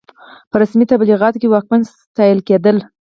[0.49, 2.77] په رسمي تبلیغاتو کې واکمنان ستایل کېدل.